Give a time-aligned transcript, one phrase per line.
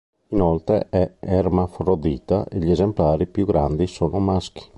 [0.29, 4.65] Inoltre è ermafrodita e gli esemplari più grandi sono maschi.